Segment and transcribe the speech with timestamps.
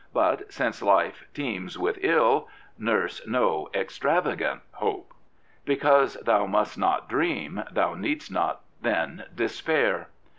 [0.15, 5.13] But, since life teems with ill, Nurse no extravagant hope.
[5.63, 10.07] Because thou must not dream, thou ne^dst not then despair.